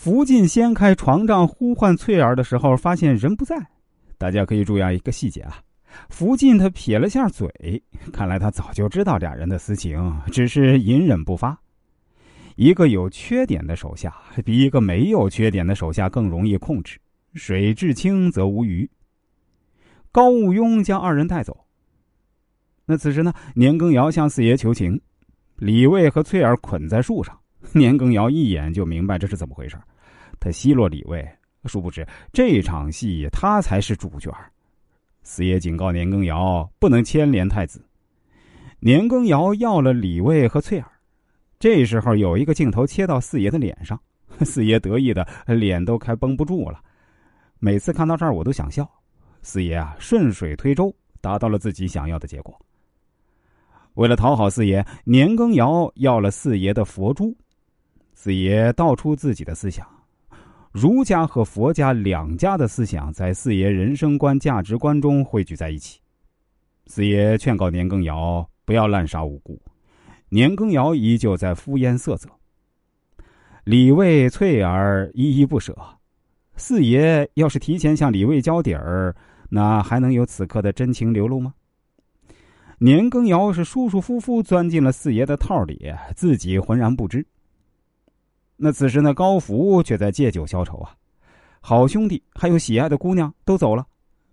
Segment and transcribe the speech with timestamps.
[0.00, 3.56] 福晋掀开床帐呼唤翠儿的时候，发现人不在。
[4.16, 5.60] 大家可以注意一个细节啊，
[6.08, 7.50] 福晋他撇了下嘴，
[8.12, 11.60] 看来他早就知道俩人的私情，只是隐忍不发。
[12.54, 14.14] 一个有缺点的手下，
[14.44, 16.96] 比一个没有缺点的手下更容易控制。
[17.34, 18.88] 水至清则无鱼。
[20.12, 21.64] 高务庸将二人带走。
[22.86, 25.00] 那此时呢，年羹尧向四爷求情，
[25.56, 27.36] 李卫和翠儿捆在树上。
[27.74, 29.76] 年羹尧一眼就明白这是怎么回事，
[30.40, 31.28] 他奚落李卫，
[31.64, 34.34] 殊不知这场戏他才是主角。
[35.22, 37.84] 四爷警告年羹尧不能牵连太子。
[38.80, 40.90] 年羹尧要了李卫和翠儿。
[41.58, 44.00] 这时候有一个镜头切到四爷的脸上，
[44.44, 46.80] 四爷得意的脸都快绷不住了。
[47.58, 48.88] 每次看到这儿我都想笑。
[49.42, 52.58] 四爷啊，顺水推舟，达到了自己想要的结果。
[53.94, 57.36] 为了讨好四爷，年羹尧要了四爷的佛珠。
[58.28, 59.86] 四爷道出自己的思想：
[60.70, 65.98] 儒家和佛家两家的思想在四爷人生观、价值观中汇聚在一起。
[66.88, 69.58] 四爷劝告年羹尧不要滥杀无辜，
[70.28, 72.28] 年羹尧依旧在敷衍塞责。
[73.64, 75.74] 李卫、翠儿依依不舍。
[76.54, 79.16] 四爷要是提前向李卫交底儿，
[79.48, 81.54] 那还能有此刻的真情流露吗？
[82.76, 87.26] 年羹尧是舒舒服服钻进了四爷的套里，自己浑然不知。
[88.60, 90.92] 那此时呢，高福却在借酒消愁啊！
[91.60, 93.86] 好兄弟还有喜爱的姑娘都走了，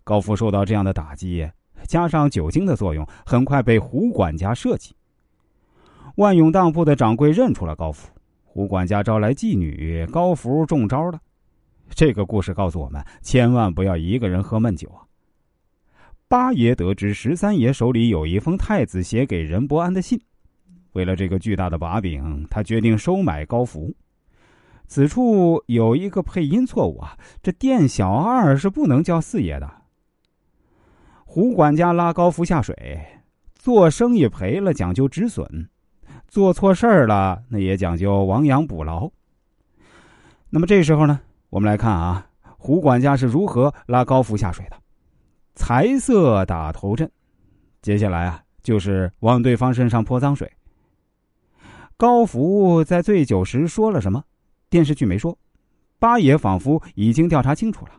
[0.03, 1.47] 高福受到这样的打击，
[1.87, 4.95] 加上酒精的作用，很快被胡管家设计。
[6.15, 8.09] 万永当铺的掌柜认出了高福，
[8.43, 11.19] 胡管家招来妓女，高福中招了。
[11.89, 15.05] 这个故事告诉我们，千万不要一个人喝闷酒啊！
[16.27, 20.19] 八爷得知十三爷手里有一封太子写给任伯安的信，
[20.93, 23.93] 为了这个巨大的把柄，他决定收买高福。
[24.87, 27.17] 此处有一个配音错误啊！
[27.41, 29.69] 这店小二是不能叫四爷的。
[31.25, 33.05] 胡管家拉高福下水，
[33.55, 35.67] 做生意赔了讲究止损，
[36.27, 39.11] 做错事儿了那也讲究亡羊补牢。
[40.49, 42.27] 那么这时候呢，我们来看啊，
[42.57, 44.77] 胡管家是如何拉高福下水的。
[45.55, 47.11] 财色打头阵，
[47.81, 50.49] 接下来啊，就是往对方身上泼脏水。
[51.97, 54.23] 高福在醉酒时说了什么？
[54.75, 55.37] 电视剧没说，
[55.99, 57.93] 八爷仿佛已经调查清楚了。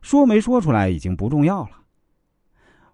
[0.00, 1.82] 说没说出来已经不重要了。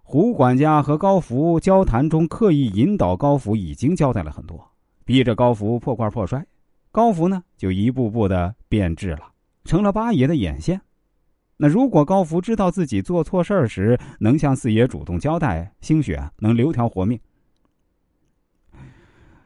[0.03, 4.69] 胡管家和高福交谈中刻意引导高福，已经交代了很多，
[5.05, 6.45] 逼着高福破罐破摔。
[6.91, 9.31] 高福呢，就一步步的变质了，
[9.63, 10.81] 成了八爷的眼线。
[11.55, 17.17] 那如果高福知道自己做错事儿时能向四爷主动交代，兴许能留条活命。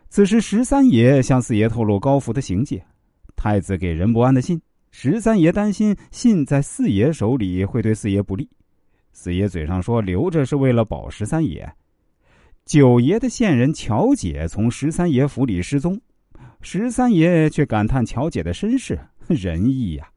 [0.09, 2.81] 此时，十三爷向四爷透露高福的行迹，
[3.45, 4.59] 太子给任伯安的信。
[4.89, 8.49] 十三爷担心信在四爷手里会对四爷不利，
[9.13, 11.71] 四爷嘴上说留着是为了保十三爷。
[12.65, 16.01] 九爷的线人乔姐从十三爷府里失踪，
[16.61, 20.09] 十三爷却感叹乔姐的身世仁义呀。